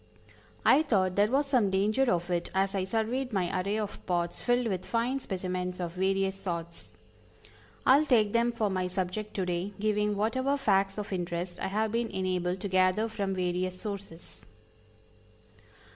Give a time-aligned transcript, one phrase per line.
[0.65, 4.41] I thought there was some danger of it as I surveyed my array of pots
[4.41, 6.97] filled with fine specimens of various sorts.
[7.85, 11.67] I will take them for my subject to day, giving whatever facts of interest I
[11.67, 14.43] have been enabled to gather from various sources.